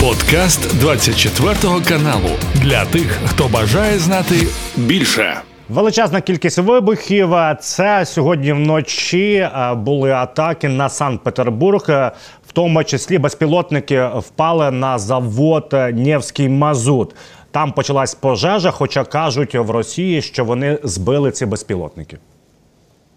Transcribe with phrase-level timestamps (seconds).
[0.00, 1.54] Подкаст 24
[1.88, 4.34] каналу для тих, хто бажає знати
[4.76, 5.40] більше.
[5.68, 7.30] Величезна кількість вибухів.
[7.60, 11.86] Це сьогодні вночі е, були атаки на Санкт-Петербург.
[11.88, 12.12] Е,
[12.48, 17.14] в тому числі безпілотники впали на завод Нєвський Мазут.
[17.50, 22.18] Там почалась пожежа, хоча кажуть в Росії, що вони збили ці безпілотники.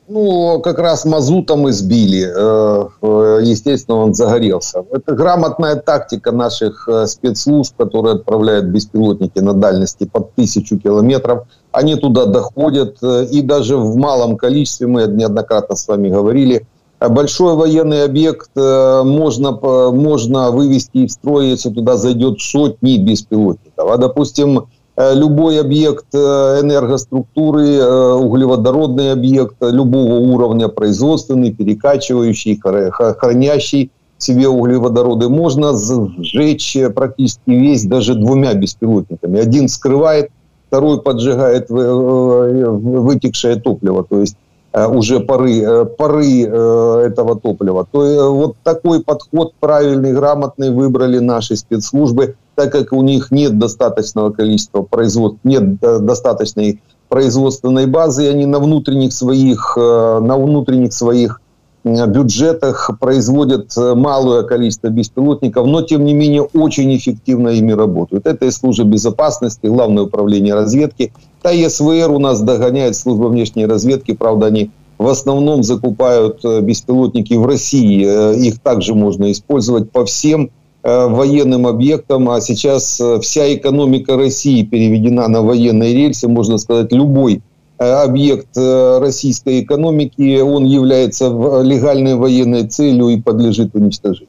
[0.08, 2.28] Ну, как раз мазутом избили.
[2.28, 4.84] Э, э, естественно, он загорелся.
[4.92, 11.44] Это грамотная тактика наших э, спецслужб, которые отправляют беспилотники на дальности под тысячу километров.
[11.71, 12.97] Они туда доходят.
[13.02, 16.68] И даже в малом количестве, мы неоднократно с вами говорили,
[17.00, 19.52] большой военный объект можно,
[19.92, 23.89] можно вывести из строя, если туда зайдет сотни беспилотников.
[23.89, 26.18] А, допустим, любой объект э,
[26.61, 37.86] энергоструктуры, э, углеводородный объект любого уровня, производственный, перекачивающий, хранящий себе углеводороды, можно сжечь практически весь
[37.86, 39.39] даже двумя беспилотниками.
[39.39, 40.30] Один скрывает,
[40.67, 44.38] второй поджигает вытекшее топливо, то есть
[44.71, 47.86] уже пары, пары этого топлива.
[47.91, 54.31] То вот такой подход правильный, грамотный выбрали наши спецслужбы так как у них нет достаточного
[54.31, 60.93] количества производств, нет э, достаточной производственной базы, и они на внутренних своих, э, на внутренних
[60.93, 61.39] своих
[61.83, 68.25] бюджетах производят э, малое количество беспилотников, но тем не менее очень эффективно ими работают.
[68.25, 71.11] Это и служба безопасности, главное управление разведки.
[71.41, 77.45] Та СВР у нас догоняет служба внешней разведки, правда они в основном закупают беспилотники в
[77.45, 78.37] России.
[78.47, 84.62] Их также можно использовать по всем Э, военным объектом, а сейчас э, вся экономика России
[84.62, 87.42] переведена на военные рельсы, можно сказать, любой
[87.78, 91.27] э, объект российской экономики, он является
[91.62, 94.28] легальной военной целью и подлежит уничтожению.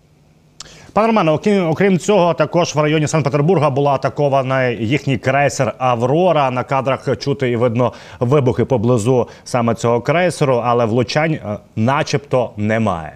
[0.94, 6.52] Пане Романе, окрім, окрім цього, також в районі Санкт-Петербурга була атакована їхній крейсер Аврора.
[6.52, 11.38] На кадрах чути і видно вибухи поблизу саме цього крейсеру, але влучань,
[11.76, 13.14] начебто, немає.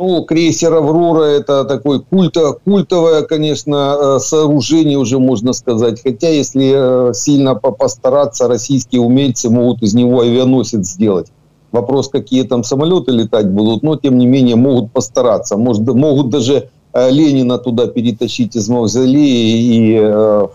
[0.00, 6.00] Ну, крейсер «Аврора»— это такое культо, культовое, конечно, э, сооружение уже, можно сказать.
[6.00, 11.32] Хотя, если э, сильно постараться, российские умельцы могут из него авианосец сделать.
[11.72, 15.56] Вопрос, какие там самолеты летать будут, но, тем не менее, могут постараться.
[15.56, 20.00] Может, могут даже э, Ленина туда перетащить из мавзолея и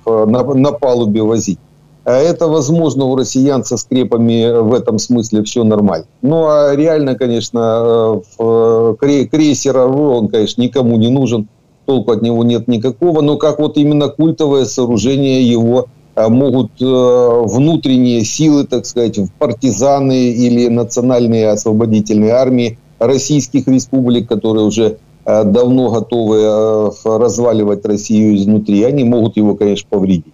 [0.06, 1.60] на, на палубе возить.
[2.06, 6.06] А это возможно у россиян со скрепами в этом смысле все нормально.
[6.22, 11.48] Ну, а реально, конечно, э, крейсер «Аврора», он, конечно, никому не нужен,
[11.86, 16.86] толку от него нет никакого, но как вот именно культовое сооружение его э, могут э,
[16.86, 26.92] внутренние силы, так сказать, партизаны или национальные освободительные армии российских республик, которые уже давно готовы
[27.06, 30.34] разваливать Россию изнутри, они могут его, конечно, повредить.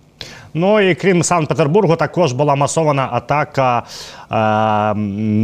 [0.54, 3.84] Ну і крім Санкт-Петербургу, також була масована атака е,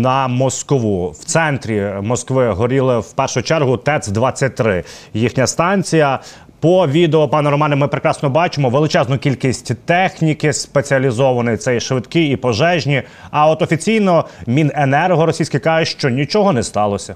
[0.02, 1.10] на Москву.
[1.10, 4.84] В центрі Москви горіли в першу чергу ТЕЦ-23.
[5.14, 6.20] Їхня станція.
[6.60, 12.36] По відео, пане Романе, ми прекрасно бачимо величезну кількість техніки спеціалізованої, це і швидкі і
[12.36, 13.04] пожежні.
[13.32, 17.16] А от офіційно Міненерго російське каже, що нічого не сталося.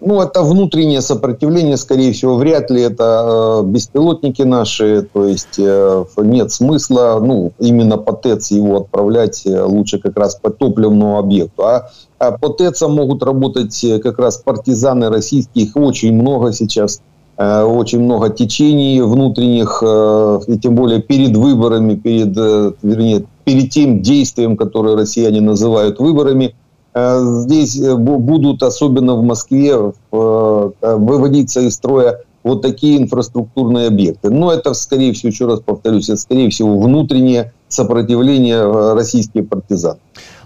[0.00, 6.04] Ну, это внутреннее сопротивление, скорее всего, вряд ли это э, беспилотники наши, то есть э,
[6.18, 11.64] нет смысла, ну, именно по ТЭЦ его отправлять э, лучше как раз по топливному объекту.
[11.64, 17.00] А, а по ТЭЦам могут работать э, как раз партизаны российские, их очень много сейчас,
[17.38, 23.70] э, очень много течений внутренних, э, и тем более перед выборами, перед, э, вернее, перед
[23.70, 26.54] тем действием, которое россияне называют выборами–
[26.95, 34.29] здесь э, будут, особенно в Москве, э, выводиться из строя вот такие инфраструктурные объекты.
[34.29, 39.95] Но это, скорее всего, еще раз повторюсь, это, скорее всего, внутреннее сопротивление російських партизан.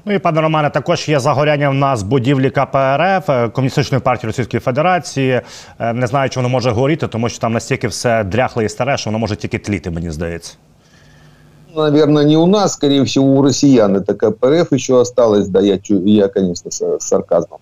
[0.06, 5.42] Ну і пане Романе, також є загоряння в нас будівлі КПРФ Комуністичної партії Російської Федерації.
[5.94, 9.10] Не знаю, чи воно може горіти, тому що там настільки все дряхле і старе, що
[9.10, 10.54] воно може тільки тліти, мені здається.
[11.75, 16.29] Наверное, не у нас, скорее всего, у россиян это КПРФ еще осталось, да, я, я
[16.29, 17.61] конечно, с, сарказмом.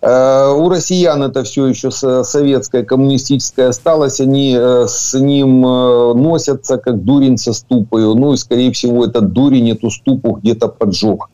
[0.00, 6.78] Э, у россиян это все еще советское, коммунистическое осталось, они э, с ним э, носятся,
[6.78, 11.28] как дурень со ступою, ну и, скорее всего, этот дурень эту ступу где-то поджег.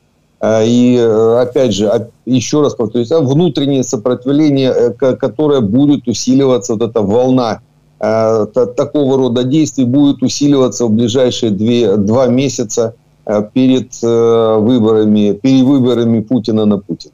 [0.46, 0.98] И,
[1.38, 7.60] опять же, еще раз повторюсь, внутреннее сопротивление, которое будет усиливаться, вот эта волна
[8.00, 8.46] Э,
[8.76, 12.94] такого рода действий будет усиливаться в ближайшие две, два месяца
[13.26, 17.12] э, перед э, выборами, перевыборами Путина на Путина.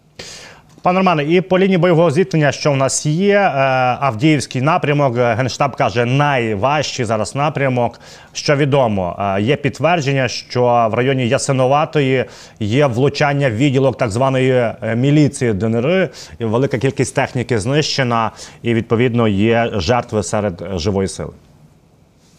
[0.86, 3.50] Пане Романе, і по лінії бойового зіткнення, що в нас є, е,
[4.00, 8.00] Авдіївський напрямок, е, Генштаб каже, найважчий зараз напрямок.
[8.34, 12.26] Що відомо, е, є підтвердження, що в районі Ясиноватої
[12.60, 16.10] є влучання відділок так званої міліції ДНР,
[16.40, 21.32] і велика кількість техніки знищена, і відповідно є жертви серед живої сили.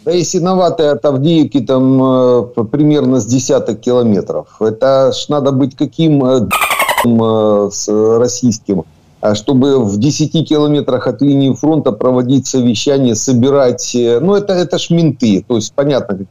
[0.04, 4.46] Да Ясиноватая от Авдеевки там э, примерно с десяток километров.
[4.60, 6.69] Это ж надо быть каким э, Э,
[7.03, 7.87] с
[8.19, 8.85] российским,
[9.21, 13.95] а чтобы в 10 километрах от линии фронта проводить совещание, собирать...
[13.95, 16.25] Э, ну, это, это ж менты, то есть, понятно,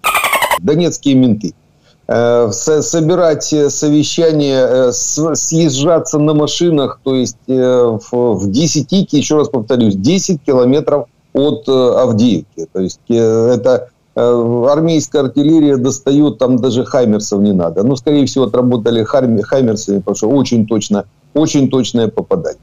[0.61, 1.55] донецкие менты.
[2.09, 11.07] Э, собирать совещание, съезжаться на машинах, то есть в 10, еще раз повторюсь, 10 километров
[11.33, 12.67] от Авдеевки.
[12.73, 17.83] То есть это Э, армейская артиллерия достает, там даже хаймерсов не надо.
[17.85, 21.05] Ну, скорее всего, отработали хаймерсами, потому что очень точно,
[21.35, 22.61] очень точное попадание.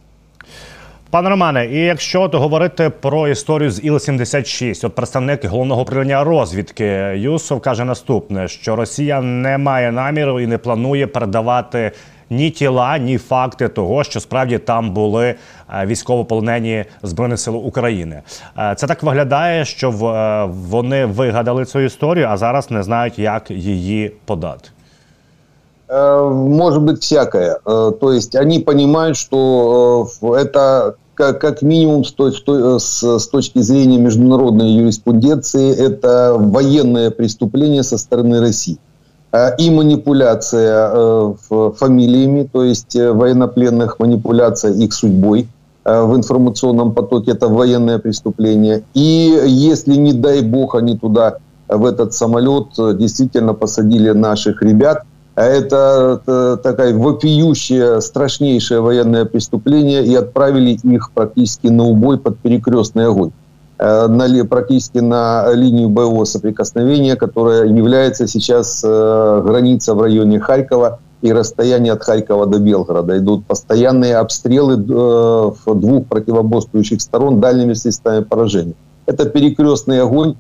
[1.10, 6.86] Пане Романе, і якщо то говорити про історію з Іл-76, от представник головного управління розвідки
[7.16, 11.92] Юсов каже наступне: що Росія не має наміру і не планує передавати
[12.33, 18.23] ні тіла, ні факти того, що справді там були е, військовополонені збройних сил України.
[18.59, 23.51] Е, це так виглядає, що е, вони вигадали цю історію, а зараз не знають, як
[23.51, 24.69] її подати.
[26.33, 27.59] Может быть всякое.
[28.01, 32.15] То есть они понимают, что это как, как минимум с,
[32.79, 38.79] с, с точки зрения международной юриспруденции это военное преступление со стороны России.
[39.32, 41.34] Э, и манипуляция э,
[41.78, 45.48] фамилиями, то есть э, военнопленных, манипуляция их судьбой
[45.86, 48.84] в информационном потоке, это военное преступление.
[48.94, 51.38] И если, не дай бог, они туда,
[51.70, 55.04] в этот самолет, действительно посадили наших ребят,
[55.36, 63.32] это такая вопиющее, страшнейшее военное преступление, и отправили их практически на убой под перекрестный огонь.
[63.80, 71.00] Э, на, практически на линию боевого соприкосновения, которая является сейчас э, граница в районе Харькова
[71.22, 73.16] и расстояние от Харькова до Белгорода.
[73.20, 78.74] Идут постоянные обстрелы э, двух противоборствующих сторон дальними средствами поражения.
[79.06, 80.36] Это перекрестный огонь.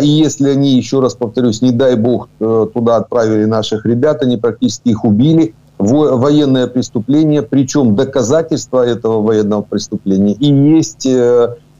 [0.00, 4.90] И если они, еще раз повторюсь, не дай бог, туда отправили наших ребят, они практически
[4.90, 11.08] их убили, военное преступление, причем доказательства этого военного преступления и есть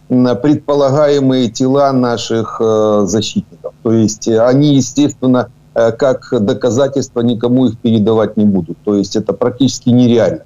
[0.09, 3.73] предполагаемые тела наших э, защитников.
[3.83, 8.77] То есть э, они, естественно, э, как доказательства никому их передавать не будут.
[8.85, 10.43] То есть это практически нереально.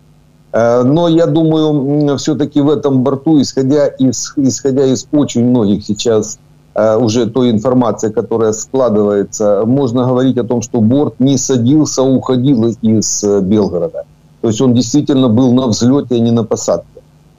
[0.52, 6.38] Но я думаю, все-таки в этом борту, исходя из, исходя из очень многих сейчас
[6.74, 12.68] уже той информации, которая складывается, можно говорить о том, что борт не садился, а уходил
[12.80, 14.04] из Белгорода.
[14.40, 16.95] То есть он действительно был на взлете, а не на посадке.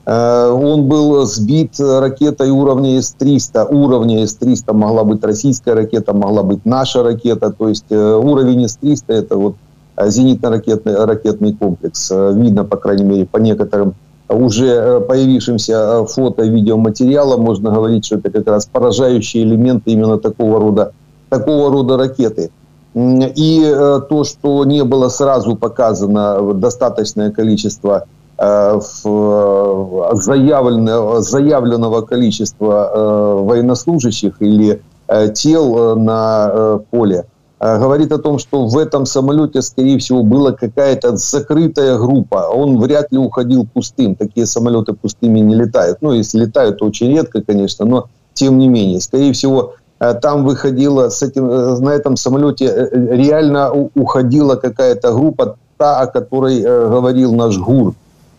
[0.08, 3.68] Э, он был сбит ракетой уровня С-300.
[3.70, 7.52] Уровня С-300 могла быть российская ракета, могла быть наша ракета.
[7.52, 9.56] То есть э, уровень С-300 это вот
[9.98, 12.10] э, зенитно-ракетный ракетный комплекс.
[12.10, 13.96] Видно, по крайней мере, по некоторым
[14.30, 20.94] уже появившимся фото видеоматериалам можно говорить, что это как раз поражающие элементы именно такого рода,
[21.30, 22.50] такого рода ракеты.
[22.96, 23.76] И
[24.10, 28.06] то, что не было сразу показано достаточное количество
[28.40, 34.82] Э, э, заявленного, заявленного количества э, военнослужащих или
[35.34, 37.28] тел на поле,
[37.62, 42.50] говорит о том, что в этом самолете, скорее всего, была какая-то закрытая группа.
[42.50, 44.16] Он вряд ли уходил пустым.
[44.16, 46.00] Такие самолеты пустыми не летают.
[46.02, 49.00] Ну, если летают, то очень редко, конечно, но тем не менее.
[49.00, 56.08] Скорее всего, там выходила с этим, на этом самолете реально уходила какая-то группа, та, о
[56.08, 57.94] которой говорил наш ГУР.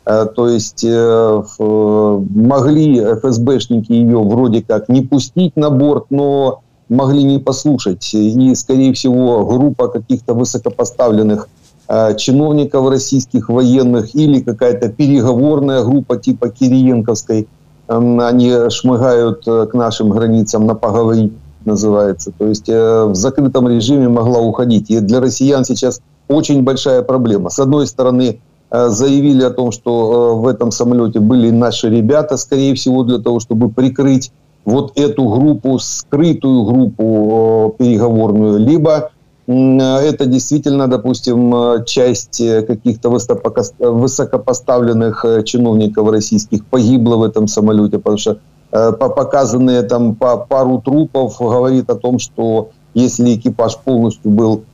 [0.08, 7.22] Э, то есть э, могли ФСБшники ее вроде как не пустить на борт, но могли
[7.24, 8.14] не послушать.
[8.14, 11.48] И, скорее всего, группа каких-то высокопоставленных
[11.88, 17.46] э, чиновников российских военных или какая-то переговорная группа типа Кириенковской,
[17.88, 21.34] эм, они шмыгают к нашим границам на поговорить,
[21.66, 22.32] называется.
[22.38, 24.88] То есть в закрытом режиме могла уходить.
[24.90, 27.50] И для россиян сейчас очень большая проблема.
[27.50, 32.36] С одной стороны, Э, заявили о том, что э, в этом самолете были наши ребята,
[32.36, 34.30] скорее всего, для того, чтобы прикрыть
[34.64, 39.10] вот эту группу, скрытую группу э, переговорную, либо
[39.46, 49.84] это действительно, допустим, часть каких-то высокопоставленных чиновников российских погибла в этом самолете, потому что показанные
[49.84, 54.64] там по пару трупов говорит о том, что если экипаж полностью был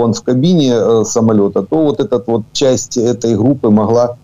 [0.00, 4.16] он в кабине э, самолета, то вот эта вот часть этой группы могла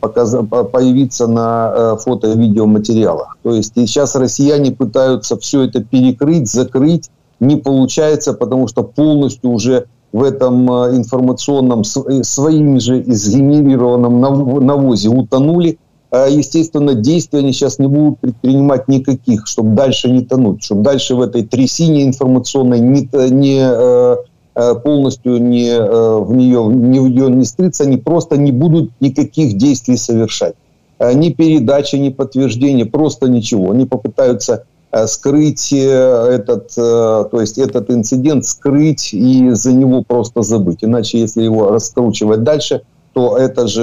[0.00, 0.36] показ...
[0.72, 3.38] появиться на фото- и видеоматериалах.
[3.42, 7.10] То есть сейчас россияне пытаются все это перекрыть, закрыть.
[7.40, 14.20] Не получается, потому что полностью уже в этом информационном своими же сгенерированном
[14.66, 15.78] навозе утонули.
[16.12, 21.20] Естественно, действия они сейчас не будут предпринимать никаких, чтобы дальше не тонуть, чтобы дальше в
[21.22, 24.16] этой трясине информационной не, не Э,
[24.54, 29.56] полностью не, э, в нее не, в нее не стриться, они просто не будут никаких
[29.56, 30.54] действий совершать.
[30.98, 33.70] Э, ни передачи, ни подтверждения, просто ничего.
[33.70, 34.64] Они попытаются
[35.06, 40.78] скрыть этот, то есть этот инцидент, скрыть и за него просто забыть.
[40.82, 43.82] Иначе, если его раскручивать дальше, то это же,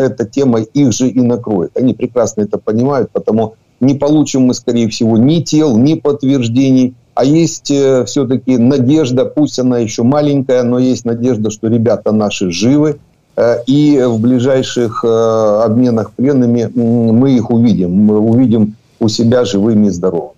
[0.00, 1.76] эта тема их же и накроет.
[1.76, 7.25] Они прекрасно это понимают, потому не получим мы, скорее всего, ни тел, ни подтверждений, а
[7.25, 12.97] есть э, все-таки надежда, пусть она еще маленькая, но есть надежда, что ребята наши живы,
[13.35, 17.91] э, и в ближайших э, обменах пленными мы их увидим.
[17.91, 20.31] Мы увидим у себя живыми и здоровыми.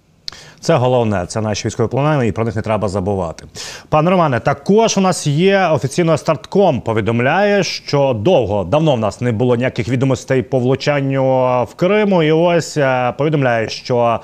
[0.59, 3.45] Це головне, це наші військові полонені, і про них не треба забувати.
[3.89, 6.81] Пане Романе, також у нас є офіційно стартком.
[6.81, 11.23] Повідомляє, що довго давно в нас не було ніяких відомостей по влучанню
[11.71, 12.23] в Криму.
[12.23, 12.77] І ось
[13.17, 14.19] повідомляє, що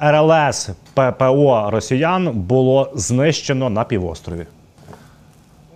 [0.00, 4.46] РЛС ППО росіян було знищено на півострові.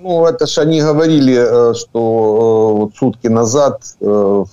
[0.02, 4.44] Ну, это же они говорили, э, что э, вот сутки назад э,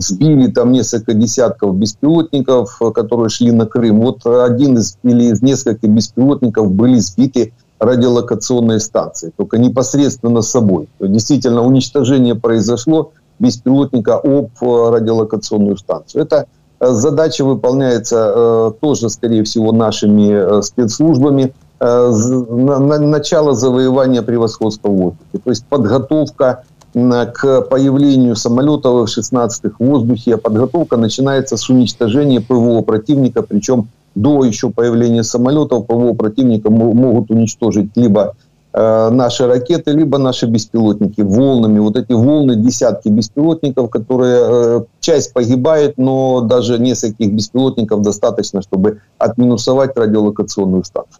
[0.00, 4.00] сбили там несколько десятков беспилотников, которые шли на Крым.
[4.00, 10.88] Вот один из или из нескольких беспилотников были сбиты радиолокационные станции, только непосредственно собой.
[11.00, 16.22] Действительно, уничтожение произошло беспилотника об радиолокационную станцию.
[16.22, 21.53] Это Э, задача выполняется э, тоже, скорее всего, нашими э, спецслужбами.
[21.77, 25.39] Начало завоевания превосходства в воздухе.
[25.43, 26.63] То есть подготовка
[26.93, 30.37] к появлению самолетов F-16 в воздухе.
[30.37, 37.89] Подготовка начинается с уничтожения ПВО противника, причем до еще появления самолетов ПВО противника могут уничтожить
[37.97, 38.35] либо
[38.77, 41.79] Э, наши ракеты, либо наши беспилотники волнами.
[41.79, 48.97] Вот эти волны, десятки беспилотников, которые э, часть погибает, но даже нескольких беспилотников достаточно, чтобы
[49.19, 51.19] отминусовать радіолокаційну станцію.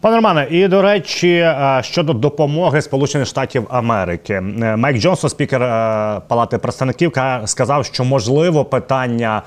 [0.00, 5.62] Пане Романе, і до речі, е, щодо допомоги Сполучених Штатів Америки, е, Майк Джонсон, спікер
[5.62, 7.12] е, Палати представників,
[7.44, 9.42] сказав, що можливо питання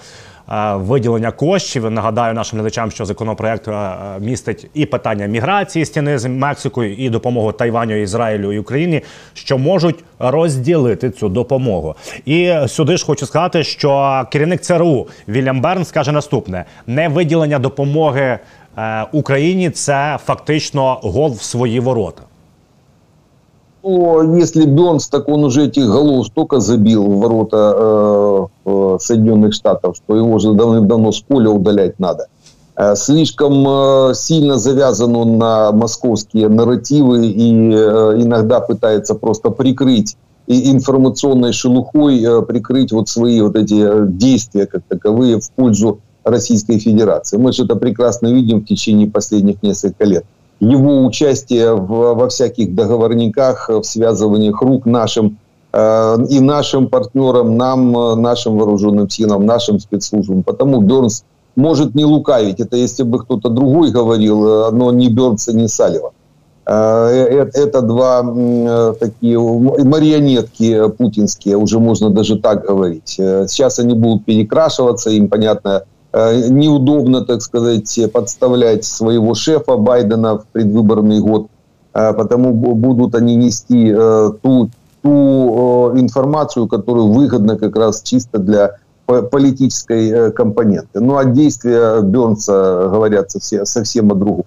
[0.75, 1.91] виділення коштів.
[1.91, 7.51] Нагадаю нашим глядачам, що законопроект е, містить і питання міграції стіни з Мексикою, і допомогу
[7.51, 9.01] Тайваню, Ізраїлю і Україні,
[9.34, 11.96] що можуть розділити цю допомогу.
[12.25, 18.39] І сюди ж хочу сказати, що керівник ЦРУ Вільям Берн скаже наступне: не виділення допомоги
[18.77, 22.24] е, Україні це фактично гол в свої ворота.
[23.81, 29.95] Ну, если Бернс, так он уже этих голов столько забил в ворота э, Соединенных Штатов,
[29.95, 32.27] что его уже давным-давно с поля удалять надо.
[32.75, 40.17] Э, слишком э, сильно завязан он на московские нарративы и э, иногда пытается просто прикрыть
[40.48, 46.00] и информационной шелухой э, прикрыть вот свои вот эти э, действия как таковые в пользу
[46.25, 47.38] Российской Федерации.
[47.38, 50.25] Мы же это прекрасно видим в течение последних нескольких лет
[50.60, 55.38] его участие в, во всяких договорниках, в связываниях рук нашим
[55.72, 60.44] э, и нашим партнерам, нам, э, нашим вооруженным силам, нашим спецслужбам.
[60.44, 61.24] Потому Бернс
[61.56, 62.60] может не лукавить.
[62.60, 66.12] Это если бы кто-то другой говорил, э, но не Бернса, не Салева.
[66.66, 68.22] Э, это два
[69.00, 73.12] такие марионетки путинские, уже можно даже так говорить.
[73.12, 81.20] Сейчас они будут перекрашиваться, им, понятно, неудобно, так сказать, подставлять своего шефа Байдена в предвыборный
[81.20, 81.48] год,
[81.94, 84.70] э, потому будут они нести э, ту,
[85.01, 91.00] ту информацию, которую выгодно как раз чисто для политической компоненты.
[91.00, 94.46] Ну а действия Бернса говорят совсем, совсем о другом.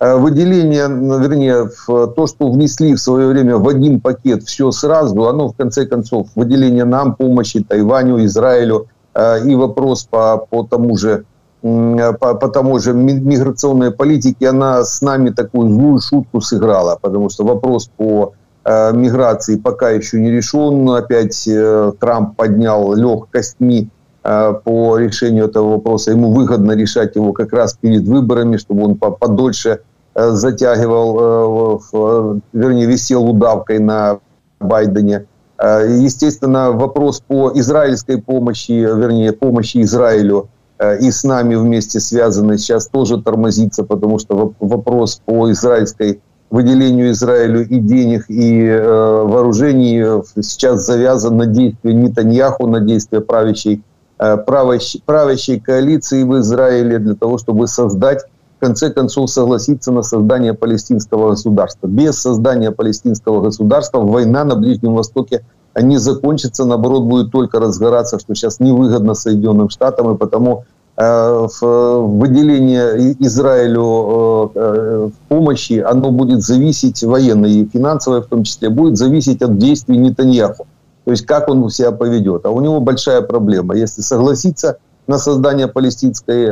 [0.00, 5.56] Выделение, вернее, то, что внесли в свое время в один пакет все сразу, оно в
[5.56, 11.24] конце концов, выделение нам помощи Тайваню, Израилю– Э, и вопрос по, по тому же
[11.62, 17.44] по, по тому же миграционной политике, она с нами такую злую шутку сыграла, потому что
[17.44, 18.32] вопрос по
[18.64, 20.88] э, миграции пока еще не решен.
[20.90, 26.12] Опять э, Трамп поднял лег э, по решению этого вопроса.
[26.12, 29.80] Ему выгодно решать его как раз перед выборами, чтобы он подольше
[30.14, 34.18] э, затягивал, э, э, вернее, висел удавкой на
[34.60, 35.26] Байдене.
[35.60, 40.48] Э, естественно, вопрос по израильской помощи, вернее, помощи Израилю
[40.78, 47.10] э, и с нами вместе связанный сейчас тоже тормозится, потому что вопрос по израильской выделению
[47.10, 53.82] Израилю и денег, и э, вооружений сейчас завязан на действия Нетаньяху, на действия правящей,
[54.18, 58.24] э, правящей, правящей коалиции в Израиле для того, чтобы создать,
[58.60, 61.86] конце концов, согласиться на создание палестинского государства.
[61.86, 68.34] Без создания палестинского государства война на Ближнем Востоке не закончится, наоборот, будет только разгораться, что
[68.34, 70.64] сейчас невыгодно Соединенным Штатам, и потому
[71.00, 78.68] Э, выделение Израилю э, э, помощи, оно будет зависеть, военной и финансовой в том числе,
[78.68, 80.66] будет зависеть от действий Нетаньяху.
[81.06, 82.44] То есть как он себя поведет.
[82.44, 83.74] А у него большая проблема.
[83.74, 84.76] Если согласиться
[85.06, 86.48] на создание палестинской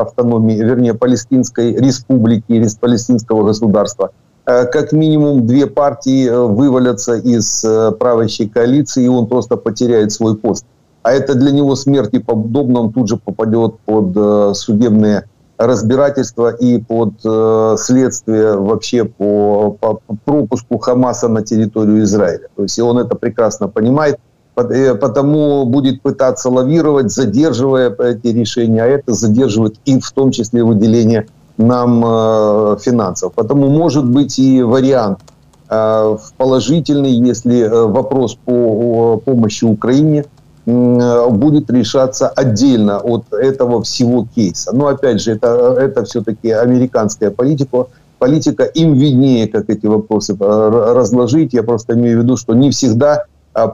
[0.00, 4.10] автономии, вернее, палестинской республики, палестинского государства,
[4.44, 7.64] как минимум две партии вывалятся из
[7.98, 10.66] правящей коалиции, и он просто потеряет свой пост.
[11.04, 16.48] А это для него смерть и подобно, он тут же попадет под э, судебные разбирательства
[16.48, 22.48] и под э, следствие вообще по, по пропуску Хамаса на территорию Израиля.
[22.56, 24.18] То есть и он это прекрасно понимает, э,
[24.54, 31.26] потому будет пытаться лавировать, задерживая эти решения, а это задерживает и в том числе выделение
[31.56, 33.32] нам э, финансов.
[33.32, 35.20] Потому может быть и вариант
[35.68, 40.24] э, положительный, если э, вопрос по помощи Украине–
[40.66, 44.74] будет решаться отдельно от этого всего кейса.
[44.74, 47.86] Но опять же, это, это все-таки американская политика.
[48.18, 51.52] Политика им виднее, как эти вопросы э, разложить.
[51.52, 53.24] Я просто имею в виду, что не всегда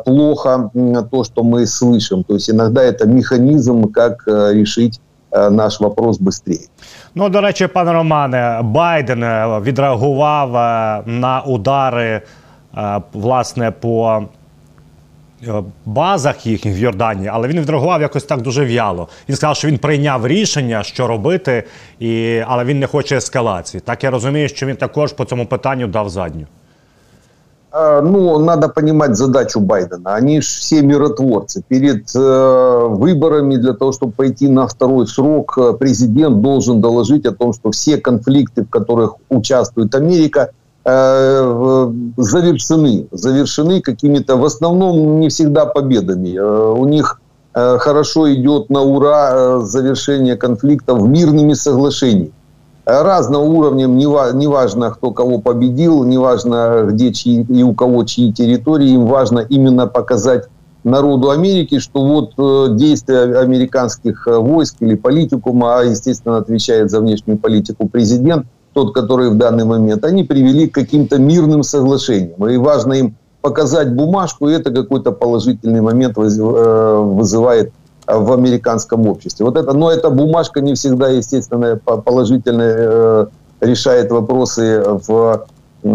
[0.06, 0.72] плохо
[1.12, 2.24] то, что мы слышим.
[2.24, 5.00] То есть иногда это механизм, как э, решить
[5.32, 6.68] э, наш вопрос быстрее.
[7.16, 9.20] Ну, до речі, пане Романе, Байден
[9.62, 10.52] відреагував
[11.08, 12.22] на удари
[13.14, 14.24] власне по
[15.48, 19.08] Е, базах їхніх в Йорданії, але він відреагував якось так дуже в'яло.
[19.30, 21.64] Він сказав, що він прийняв рішення, що робити,
[22.00, 22.44] і...
[22.48, 23.82] але він не хоче ескалації.
[23.86, 26.48] Так я розумію, що він також по цьому питанню дав задню.
[27.73, 30.15] Ну, надо понимать задачу Байдена.
[30.15, 31.63] Они же все миротворцы.
[31.69, 37.33] Перед э, выборами для того, чтобы пойти на второй срок, э, президент должен доложить о
[37.33, 40.51] том, что все конфликты, в которых участвует Америка,
[40.83, 46.35] Э, завершены, завершены какими-то, в основном не всегда победами.
[46.39, 47.21] Э, у них
[47.55, 52.33] э, хорошо идет на ура завершение конфликтов мирными соглашениями.
[53.03, 59.07] Разного уровня, неважно, кто кого победил, неважно, где чьи, и у кого чьи территории, им
[59.07, 60.49] важно именно показать
[60.83, 67.89] народу Америки, что вот действия американских войск или политикума, а, естественно, отвечает за внешнюю политику
[67.89, 72.47] президент– тот, который в данный момент, они привели к каким-то мирным соглашениям.
[72.49, 77.73] И важно им показать бумажку, и это какой-то положительный момент э, вызывает
[78.07, 79.45] в американском обществе.
[79.45, 83.27] Вот это, но эта бумажка не всегда, естественно, положительно э,
[83.61, 85.47] решает вопросы в,
[85.83, 85.89] э,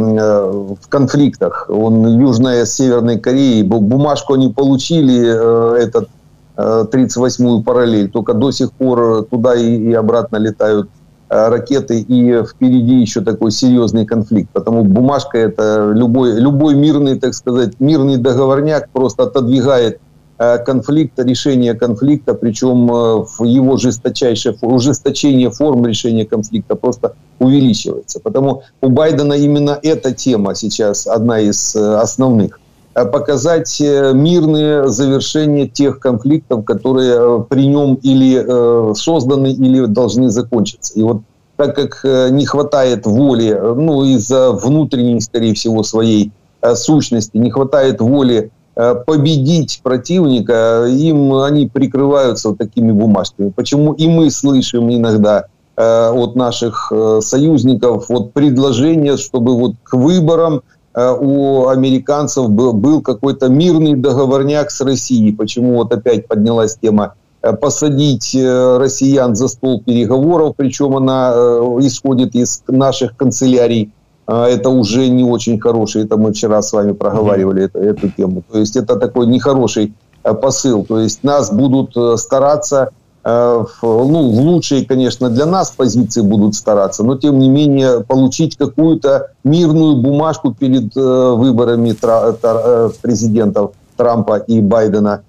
[0.81, 1.65] в конфликтах.
[1.69, 6.09] Он, Южная с Северной Кореей, бумажку они получили, этот
[6.57, 10.89] 38-ю параллель, только до сих пор туда и, и обратно летают
[11.27, 14.51] Э, ракеты, и впереди еще такой серьезный конфликт.
[14.53, 19.99] Потому бумажка это любой, любой мирный, так сказать, мирный договорняк просто отодвигает э,
[20.37, 28.19] конфликта, решение конфликта, причем э, в его жесточайшее, ужесточение форм решения конфликта просто увеличивается.
[28.19, 32.59] Потому у Байдена именно эта тема сейчас одна из основных
[32.93, 40.93] показать мирные завершения тех конфликтов, которые при нем или созданы, или должны закончиться.
[40.93, 41.21] И вот
[41.57, 46.31] так как не хватает воли, ну, из-за внутренней, скорее всего, своей
[46.75, 53.49] сущности, не хватает воли победить противника, им они прикрываются вот такими бумажками.
[53.49, 55.45] Почему и мы слышим иногда
[55.77, 60.61] от наших союзников вот предложение, чтобы вот к выборам
[60.95, 65.33] Э, у американцев был, был какой-то мирный договорняк с Россией.
[65.33, 71.33] Почему вот опять поднялась тема э, посадить э, россиян за стол переговоров, причем она
[71.81, 73.91] исходит из наших канцелярий.
[74.27, 78.43] Это уже не очень хороший, это мы вчера с вами проговаривали эту, эту тему.
[78.51, 79.93] То есть это такой нехороший
[80.41, 80.83] посыл.
[80.83, 82.89] То есть нас будут стараться
[83.27, 88.55] Э, ну, в лучшие, конечно, для нас позиции будут стараться, но тем не менее получить
[88.55, 95.23] какую-то мирную бумажку перед э, выборами э, президентов Трампа и Байдена.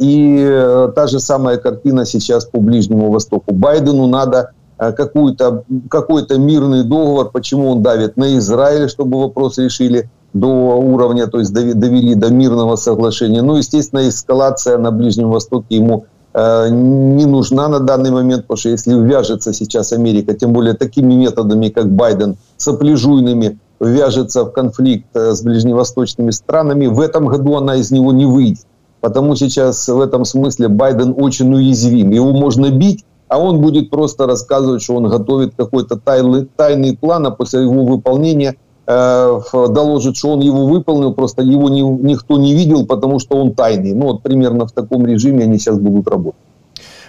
[0.00, 3.52] И та же самая картина сейчас по Ближнему Востоку.
[3.52, 10.76] Байдену надо какой-то какой-то мирный договор, почему он давит на Израиль, чтобы вопрос решили до
[10.76, 13.42] уровня, то есть довели до мирного соглашения.
[13.42, 16.04] Ну, естественно, эскалация на Ближнем Востоке ему
[16.38, 21.14] Э, не нужна на данный момент, потому что если вяжется сейчас Америка, тем более такими
[21.14, 27.90] методами, как Байден, сопляжуйными, вяжется в конфликт с ближневосточными странами, в этом году она из
[27.90, 28.66] него не выйдет.
[29.00, 32.10] Потому сейчас в этом смысле Байден очень уязвим.
[32.10, 37.26] Его можно бить, а он будет просто рассказывать, что он готовит какой-то тайный, тайный план,
[37.26, 42.54] а после его выполнения э, доложит, что он его выполнил, просто его не, никто не
[42.54, 43.94] видел, потому что он тайный.
[43.94, 46.40] Ну вот примерно в таком режиме они сейчас будут работать.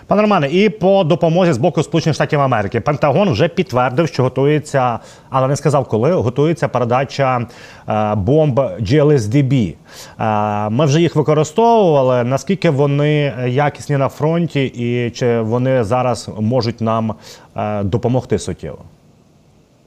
[0.07, 4.99] Пане Романе, і по допомозі з боку Сполучених Штатів Америки Пентагон вже підтвердив, що готується,
[5.29, 7.47] але не сказав, коли готується передача
[7.89, 9.75] е, бомб GLSDB.
[10.19, 12.23] Е, ми вже їх використовували.
[12.23, 17.13] Наскільки вони якісні на фронті, і чи вони зараз можуть нам
[17.57, 18.79] е, допомогти суттєво?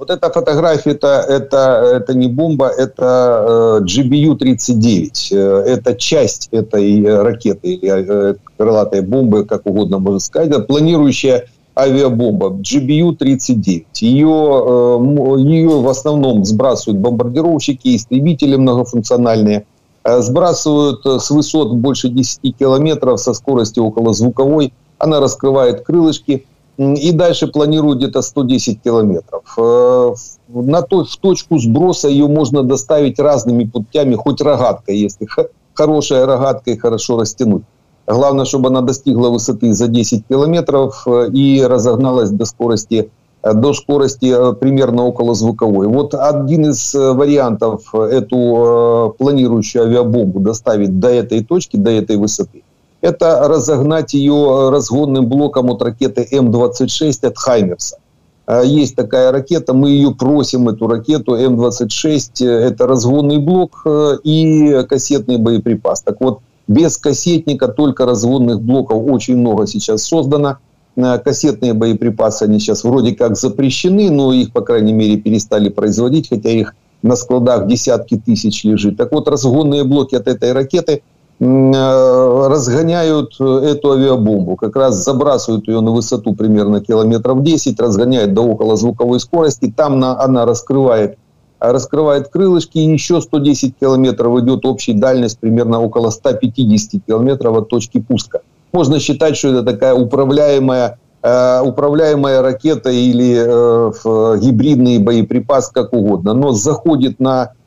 [0.00, 1.58] Вот эта фотография, это, это,
[1.96, 5.10] это не бомба, это э, GBU-39.
[5.32, 10.48] Э, это часть этой ракеты, или э, крылатой бомбы, как угодно можно сказать.
[10.48, 13.84] Это планирующая авиабомба GBU-39.
[14.00, 19.66] Ее, ее в основном сбрасывают бомбардировщики, истребители многофункциональные.
[20.02, 24.72] Сбрасывают с высот больше 10 километров со скоростью около звуковой.
[24.96, 26.46] Она раскрывает крылышки–
[26.80, 29.42] и дальше планируют где-то 110 километров.
[29.58, 30.14] Э,
[30.48, 35.28] на то, в точку сброса ее можно доставить разными путями, хоть рогаткой, если
[35.74, 37.64] хорошая рогатка и хорошо растянуть.
[38.06, 43.10] Главное, чтобы она достигла высоты за 10 километров э, и разогналась до скорости,
[43.42, 45.86] э, до скорости примерно около звуковой.
[45.86, 52.62] Вот один из вариантов эту планирующую авиабомбу доставить до этой точки, до этой высоты–
[53.00, 57.98] это разогнать ее разгонным блоком от ракеты М-26 от Хаймерса.
[58.46, 64.84] А, есть такая ракета, мы ее просим, эту ракету М-26, это разгонный блок э, и
[64.88, 66.02] кассетный боеприпас.
[66.02, 70.58] Так вот, без кассетника, только разгонных блоков очень много сейчас создано.
[70.96, 76.28] Э, кассетные боеприпасы, они сейчас вроде как запрещены, но их, по крайней мере, перестали производить,
[76.28, 78.98] хотя их на складах десятки тысяч лежит.
[78.98, 81.09] Так вот, разгонные блоки от этой ракеты– Э,
[81.40, 88.42] разгоняют э, эту авиабомбу, как раз забрасывают ее на высоту примерно километров 10, разгоняют до
[88.42, 91.16] около звуковой скорости, там на, она раскрывает,
[91.58, 98.00] раскрывает крылышки, и еще 110 километров идет общей дальность примерно около 150 километров от точки
[98.00, 98.42] пуска.
[98.72, 106.34] Можно считать, что это такая управляемая э, управляемая ракета или э, гибридный боеприпас, как угодно,
[106.34, 107.59] но заходит на Э,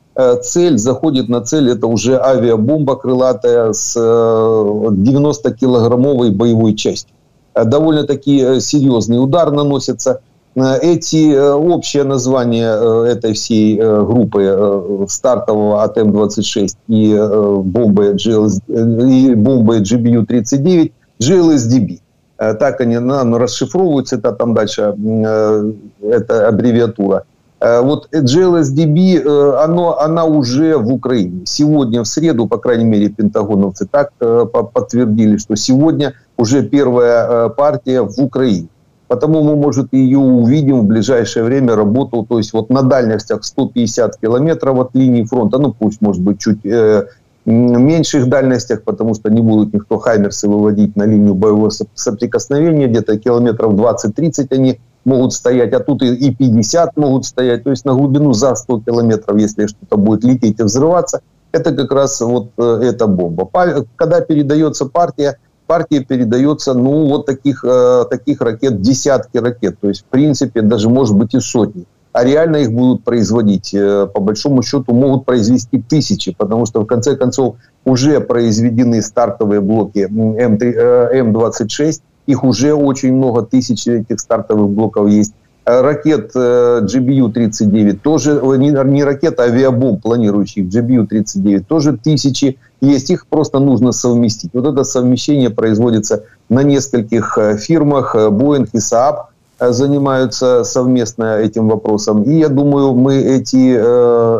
[0.43, 7.15] цель, заходит на цель, это уже авиабомба крылатая с 90-килограммовой э, боевой частью.
[7.55, 10.21] Э, довольно-таки серьезный удар наносится.
[10.55, 17.15] Эти общее название этой всей группы стартового АТМ-26 и
[17.63, 22.01] бомбы, GLS, и бомбы GBU-39 GLSDB.
[22.37, 24.93] Так они ну, расшифровываются, это там дальше,
[26.03, 27.25] это аббревиатура.
[27.63, 31.45] Э, вот GLSDB, э, оно, она уже в Украине.
[31.45, 38.01] Сегодня, в среду, по крайней мере, пентагоновцы так э, подтвердили, что сегодня уже первая партия
[38.01, 38.67] в Украине.
[39.07, 44.17] Потому мы, может, ее увидим в ближайшее время работу, то есть вот на дальностях 150
[44.17, 47.05] километров от линии фронта, ну пусть, может быть, чуть э,
[47.45, 53.73] меньших дальностях, потому что не будут никто хаймерсы выводить на линию боевого соприкосновения, где-то километров
[53.73, 58.55] 20-30 они могут стоять, а тут и 50 могут стоять, то есть на глубину за
[58.55, 63.49] 100 километров, если что-то будет лететь и взрываться, это как раз вот э, эта бомба.
[63.95, 65.37] Когда передается партия,
[65.67, 70.89] партия передается, ну, вот таких, э, таких ракет, десятки ракет, то есть, в принципе, даже,
[70.89, 71.85] может быть, и сотни.
[72.11, 76.85] А реально их будут производить, э, по большому счету, могут произвести тысячи, потому что, в
[76.85, 84.69] конце концов, уже произведены стартовые блоки М3, М26, их уже очень много, тысяч этих стартовых
[84.69, 85.33] блоков есть.
[85.65, 93.09] Э, ракет э, GBU-39 тоже, не ракета, а авиабомб планирующих GBU-39 тоже тысячи есть.
[93.09, 94.51] Их просто нужно совместить.
[94.53, 98.13] Вот это совмещение производится на нескольких э, фирмах.
[98.13, 99.27] Boeing и Saab
[99.59, 102.23] занимаются совместно этим вопросом.
[102.23, 103.71] И я думаю, мы эти,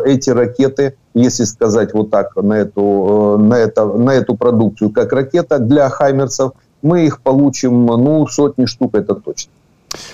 [0.06, 5.60] эти ракеты, если сказать вот так, на эту, на, это, на эту продукцию, как ракета
[5.60, 9.53] для хаймерсов, мы их получим, ну, сотни штук, это точно.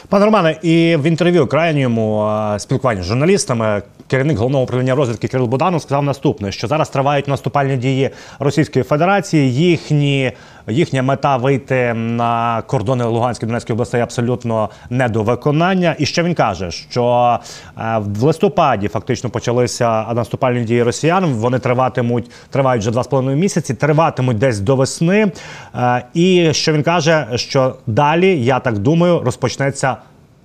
[0.08, 5.81] Пане Романе, і в інтерв'ю крайньому спілкуванні з журналістами керівник головного управління розвідки Кирил Буданов
[5.81, 9.53] сказав наступне: що зараз тривають наступальні дії Російської Федерації.
[9.53, 10.31] Їхні
[10.67, 15.95] їхня мета вийти на кордони Луганської Донецької областей абсолютно не до виконання.
[15.99, 17.39] І що він каже, що
[17.77, 21.25] е, в листопаді фактично почалися наступальні дії Росіян.
[21.25, 25.31] Вони триватимуть, тривають вже два з половиною місяці, триватимуть десь до весни.
[25.75, 29.97] Е, і що він каже, що далі, я так думаю, розпочнеться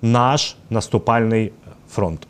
[0.02, 1.52] наш наступальний
[1.90, 2.26] фронт.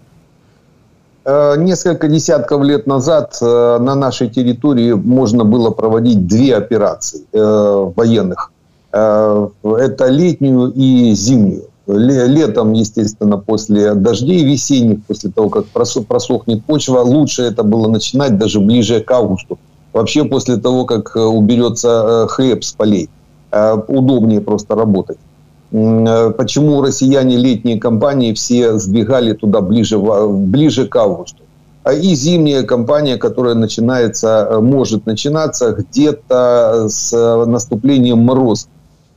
[1.26, 8.50] Несколько десятков лет назад на нашей территории можно было проводить две операции военных.
[8.92, 11.64] Это летнюю и зимнюю.
[11.86, 18.60] Летом, естественно, после дождей весенних, после того, как просохнет почва, лучше это было начинать даже
[18.60, 19.58] ближе к августу.
[19.94, 23.08] Вообще после того, как уберется хлеб с полей.
[23.88, 25.18] Удобнее просто работать.
[25.74, 31.42] Э, почему россияне летние компании все сдвигали туда ближе, ближе к августу.
[31.82, 37.10] А и зимняя кампания, которая начинается, э, может начинаться где-то с
[37.46, 38.68] наступлением мороза.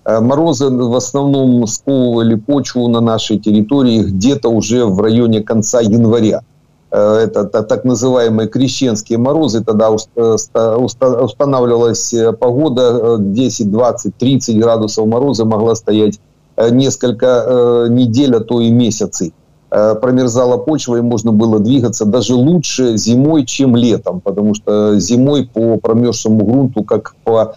[0.04, 6.42] Э, морозы в основном сковывали почву на нашей территории где-то уже в районе конца января.
[6.90, 9.62] Это так называемые крещенские морозы.
[9.62, 18.40] Тогда устанавливалась погода 10, 20, 30 градусов мороза могла стоять Э, несколько э, недель, а
[18.40, 19.34] то и месяцы.
[19.70, 25.48] Э, промерзала почва, и можно было двигаться даже лучше зимой, чем летом, потому что зимой
[25.52, 27.56] по промерзшему грунту, как по,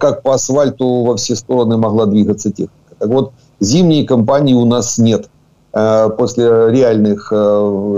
[0.00, 2.96] как по асфальту во все стороны могла двигаться техника.
[2.98, 5.28] Так вот, зимней кампании у нас нет.
[6.16, 7.30] После реальных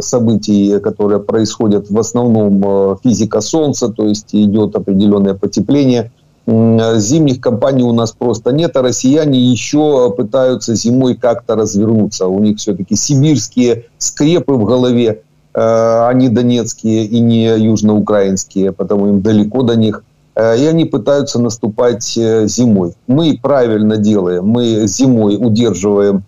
[0.04, 6.10] событий, которые происходят в основном физика Солнца, то есть идет определенное потепление–
[6.48, 12.26] зимних компаний у нас просто нет, а россияне еще пытаются зимой как-то развернуться.
[12.26, 15.18] У них все-таки сибирские скрепы в голове, э,
[15.54, 20.04] а не донецкие и не южноукраинские, потому им далеко до них.
[20.34, 22.94] Э, и они пытаются наступать э, зимой.
[23.06, 24.46] Мы правильно делаем.
[24.46, 26.24] Мы зимой удерживаем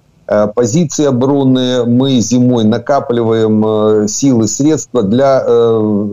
[0.54, 5.42] позиции оборонные, мы зимой накапливаем силы, средства для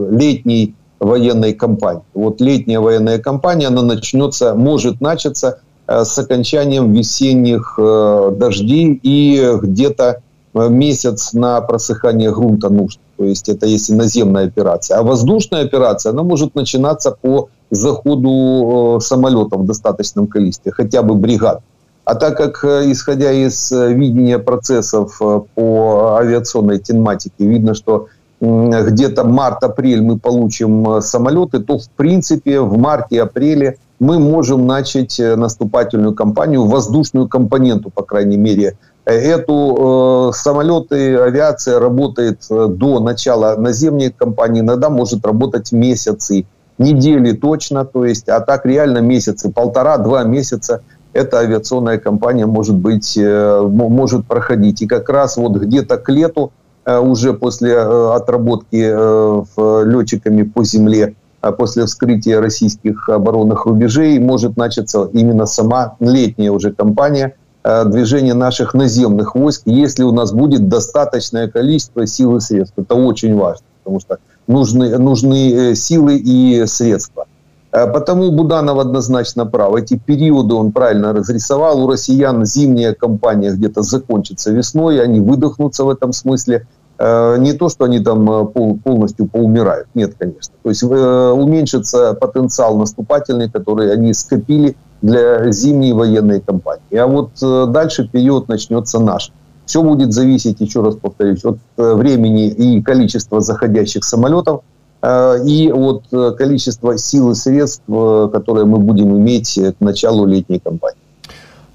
[0.10, 2.04] летней военной кампании.
[2.14, 9.52] Вот летняя военная кампания, она начнется, может начаться э, с окончанием весенних э, дождей и
[9.62, 10.22] где-то
[10.54, 13.02] э, месяц на просыхание грунта нужно.
[13.18, 14.98] То есть это если наземная операция.
[14.98, 21.62] А воздушная операция, она может начинаться по заходу самолетов в достаточном количестве, хотя бы бригад.
[22.06, 28.08] А так как, исходя из видения процессов по авиационной тематике, видно, что
[28.40, 35.36] где-то март-апрель мы получим э, самолеты, то в принципе в марте-апреле мы можем начать э,
[35.36, 38.78] наступательную кампанию, воздушную компоненту, по крайней мере.
[39.06, 46.46] Э, эту э, самолеты, авиация работает до начала наземной кампании, иногда может работать месяцы,
[46.78, 50.82] недели точно, то есть, а так реально месяцы, полтора-два месяца
[51.14, 54.82] эта авиационная компания может быть, э, может проходить.
[54.84, 56.52] И как раз вот где-то к лету
[56.88, 64.56] уже после э, отработки э, летчиками по земле, а после вскрытия российских оборонных рубежей, может
[64.56, 71.50] начаться именно сама летняя уже кампания движения наших наземных войск, если у нас будет достаточное
[71.50, 72.76] количество сил и средств.
[72.78, 77.26] Это очень важно, потому что нужны, нужны силы и средства.
[77.72, 79.76] Потому Буданов однозначно прав.
[79.76, 81.84] Эти периоды он правильно разрисовал.
[81.84, 86.66] У россиян зимняя кампания где-то закончится весной, они выдохнутся в этом смысле.
[87.00, 88.46] Э, не то, что они там э,
[88.84, 89.88] полностью поумирают.
[89.94, 90.54] Нет, конечно.
[90.64, 96.96] То есть э, уменьшится потенциал наступательный, который они скопили для зимней военной кампании.
[96.96, 97.32] А вот
[97.72, 99.32] дальше период начнется наш.
[99.66, 104.62] Все будет зависеть, еще раз повторюсь, от времени и количества заходящих самолетов,
[105.06, 110.98] и от количества сил и средств, которые мы будем иметь к началу летней кампании.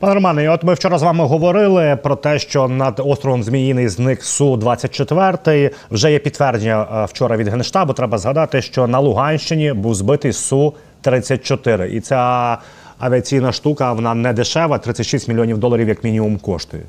[0.02, 4.22] Пане Романе, от ми вчора з вами говорили про те, що над островом Зміїний зник
[4.22, 7.92] су 24 Вже є підтвердження е, вчора від генштабу.
[7.92, 12.58] Треба згадати, що на Луганщині був збитий су 34 і ця
[12.98, 14.78] авіаційна штука вона не дешева.
[14.78, 16.82] 36 мільйонів доларів як мінімум коштує.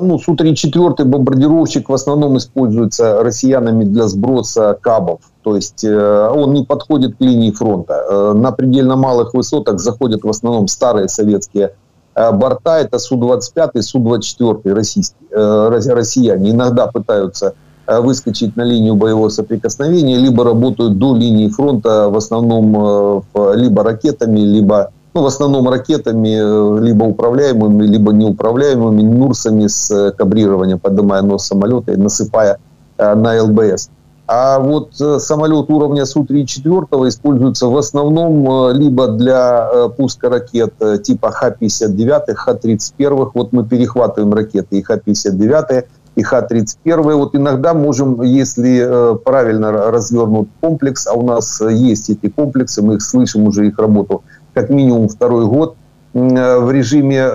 [0.00, 5.20] Ну, Су-34 бомбардировщик в основном используется россиянами для сброса кабов.
[5.42, 8.04] То есть э, он не подходит к линии фронта.
[8.08, 11.74] Э, на предельно малых высотах заходят в основном старые советские
[12.14, 12.80] э, борта.
[12.80, 16.50] Это Су-25 Су-24 российские, россияне.
[16.50, 17.54] Иногда пытаются
[17.86, 23.22] выскочить на линию боевого соприкосновения, либо работают до линии фронта в основном
[23.54, 30.12] либо ракетами, либо ну, в основном ракетами, э, либо управляемыми, либо неуправляемыми, Нурсами с э,
[30.12, 32.58] кабрированием, поднимая нос самолета и насыпая
[32.98, 33.88] э, на ЛБС.
[34.28, 40.74] А вот самолет уровня Су-34 используется в основном либо для пуска ракет
[41.04, 43.30] типа Х-59, Х-31.
[43.34, 45.84] Вот мы перехватываем ракеты и Х-59,
[46.16, 47.14] и Х-31.
[47.14, 53.02] Вот иногда можем, если правильно развернут комплекс, а у нас есть эти комплексы, мы их
[53.02, 54.24] слышим уже их работу–
[54.56, 55.76] как минимум второй год,
[56.14, 57.26] в режиме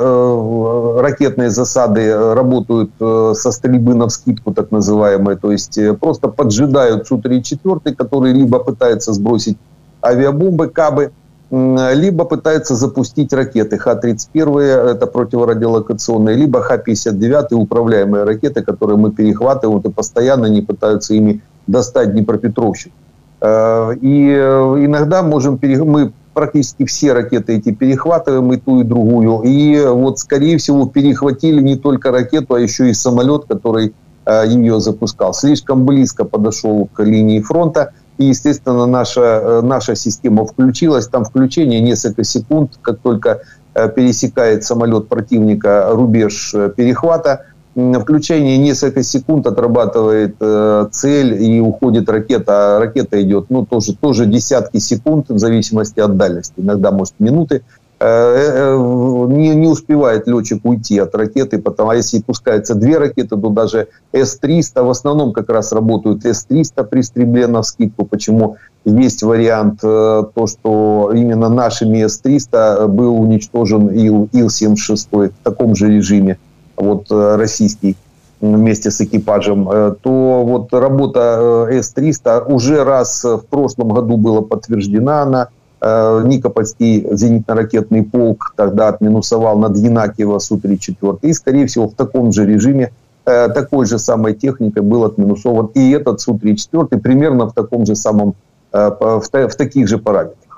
[1.01, 8.33] ракетной засады работают со стрельбы на вскидку, так называемой, то есть просто поджидают Су-34, который
[8.33, 9.59] либо пытается сбросить
[10.03, 11.11] авиабомбы, кабы,
[11.51, 19.89] либо пытается запустить ракеты Х-31, это противорадиолокационные, либо Х-59, управляемые ракеты, которые мы перехватываем и
[19.91, 22.95] постоянно не пытаются ими достать Днепропетровщину.
[23.41, 29.41] Э, и э, иногда можем мы практически все ракеты эти перехватываем, и ту, и другую.
[29.43, 33.93] И вот, скорее всего, перехватили не только ракету, а еще и самолет, который
[34.25, 35.33] э, ее запускал.
[35.33, 37.93] Слишком близко подошел к линии фронта.
[38.17, 41.07] И, естественно, наша, наша система включилась.
[41.07, 43.41] Там включение несколько секунд, как только
[43.73, 52.77] пересекает самолет противника рубеж перехвата– включение несколько секунд отрабатывает э, цель и уходит ракета.
[52.77, 56.53] А ракета идет, ну, тоже, тоже десятки секунд в зависимости от дальности.
[56.57, 57.61] Иногда, может, минуты.
[58.03, 63.37] Э, э, не, не успевает летчик уйти от ракеты, потому а если пускаются две ракеты,
[63.37, 68.05] то даже С-300, в основном как раз работают С-300 при стрельбе на вскидку.
[68.05, 75.75] Почему есть вариант э, то, что именно нашими С-300 был уничтожен Ил, Ил-76 в таком
[75.75, 76.39] же режиме
[76.77, 77.95] вот э, российский
[78.39, 84.41] вместе с экипажем, э, то вот работа э, С-300 уже раз в прошлом году была
[84.41, 85.23] подтверждена.
[85.23, 85.47] Она
[85.83, 91.21] Никопольский зенитно-ракетный полк тогда отминусовал над Янакиево Су-34.
[91.23, 92.91] И, скорее всего, в таком же режиме,
[93.23, 98.35] такой же самой техникой был отминусован и этот Су-34 примерно в таком же самом,
[98.71, 99.23] в,
[99.57, 100.50] таких же параметрах.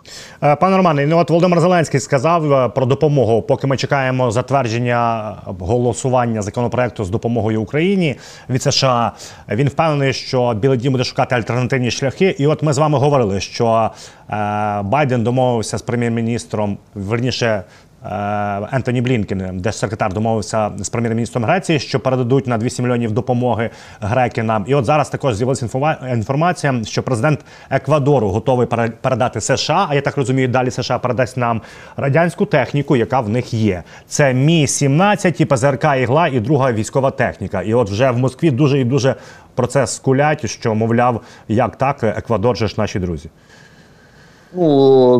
[0.44, 5.36] Е, пане Романе, ну от Володимир Зеленський сказав е, про допомогу, поки ми чекаємо затвердження
[5.46, 8.16] голосування законопроекту з допомогою Україні
[8.50, 9.12] від США.
[9.50, 12.36] Він впевнений, що Білий Дім буде шукати альтернативні шляхи.
[12.40, 13.92] І от ми з вами говорили, що
[14.30, 14.34] е,
[14.82, 17.64] Байден домовився з прем'єр-міністром верніше
[18.72, 23.70] Ентоні Блінкен, держсекретар, домовився з прем'єр-міністром Греції, що передадуть на 200 мільйонів допомоги
[24.02, 24.66] греки нам.
[24.68, 27.40] І от зараз також з'явилася інформація, що президент
[27.70, 28.68] Еквадору готовий
[29.02, 29.86] передати США.
[29.90, 31.62] А я так розумію, далі США передасть нам
[31.98, 33.84] радянську техніку, яка в них є.
[34.08, 37.62] Це мі 17 ПЗРК ігла і друга військова техніка.
[37.62, 39.16] І от вже в Москві дуже і дуже
[39.56, 43.30] про це скулять, що мовляв, як так, Еквадор же ж наші друзі.
[44.56, 45.20] Ну,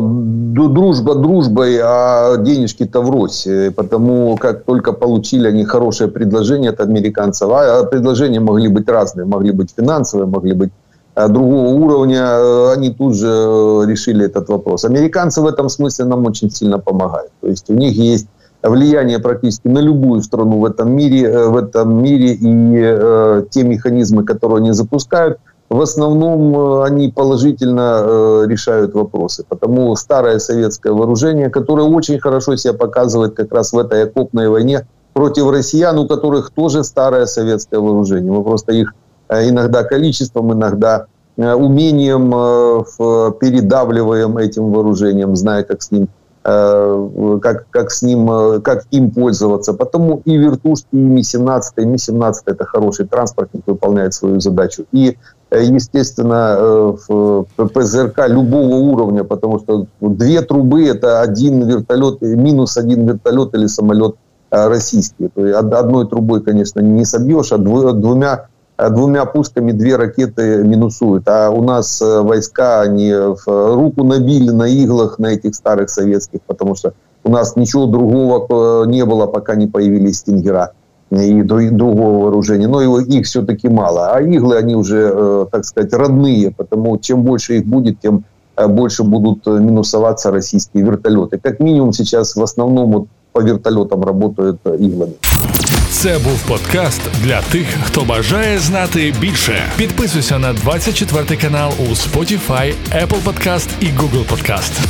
[0.68, 3.48] дружба дружбой, а денежки-то врозь.
[3.74, 9.26] Потому как только получили они хорошее предложение от американцев, а, а предложения могли быть разные,
[9.26, 10.70] могли быть финансовые, могли быть
[11.16, 14.84] а, другого уровня, они тут же э, решили этот вопрос.
[14.84, 17.32] Американцы в этом смысле нам очень сильно помогают.
[17.40, 18.28] То есть у них есть
[18.62, 23.64] влияние практически на любую страну в этом мире, э, в этом мире и э, те
[23.64, 25.38] механизмы, которые они запускают–
[25.74, 29.44] в основном э, они положительно э, решают вопросы.
[29.48, 34.86] Потому старое советское вооружение, которое очень хорошо себя показывает как раз в этой окопной войне
[35.14, 38.30] против россиян, у которых тоже старое советское вооружение.
[38.30, 38.94] Мы просто их
[39.28, 41.06] э, иногда количеством, иногда
[41.36, 42.30] умением
[43.40, 46.06] передавливаем этим вооружением, зная, как с ним
[46.44, 49.72] как, как с ним, как им пользоваться.
[49.72, 54.84] Потому и вертушки, и Ми-17, Ми-17 это хороший транспортник, выполняет свою задачу.
[54.92, 55.16] И
[55.62, 63.06] естественно, э, в ПЗРК любого уровня, потому что две трубы– это один вертолет, минус один
[63.06, 64.16] вертолет или самолет
[64.50, 65.28] э, российский.
[65.28, 68.46] То есть одной трубой, конечно, не собьешь, а двумя,
[68.90, 71.28] двумя пусками две ракеты минусуют.
[71.28, 76.94] А у нас войска, они руку набили на иглах на этих старых советских, потому что
[77.22, 80.72] у нас ничего другого не было, пока не появились стингера
[81.13, 84.11] и другого вооружения, но их все-таки мало.
[84.13, 88.23] А иглы, они уже, э, так сказать, родные, потому чем больше их будет, тем
[88.55, 91.39] э, больше будут э, минусоваться российские вертолеты.
[91.41, 95.13] Как минимум сейчас в основном вот по вертольотам работают иглами.
[95.91, 99.53] Це був подкаст для тих, хто бажає знати більше.
[99.77, 104.87] Підписуйся на 24 канал у Spotify, Apple Podcast і Google Podcast.